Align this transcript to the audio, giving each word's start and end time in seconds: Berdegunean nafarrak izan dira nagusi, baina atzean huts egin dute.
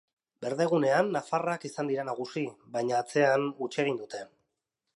Berdegunean 0.43 1.11
nafarrak 1.15 1.67
izan 1.69 1.91
dira 1.91 2.05
nagusi, 2.07 2.45
baina 2.77 2.99
atzean 3.03 3.45
huts 3.61 3.73
egin 3.85 4.01
dute. 4.01 4.23